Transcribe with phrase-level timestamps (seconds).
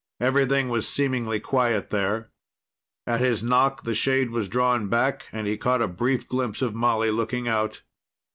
[0.19, 2.31] Everything was seemingly quiet there.
[3.05, 6.73] At his knock, the shade was drawn back, and he caught a brief glimpse of
[6.73, 7.83] Molly looking out.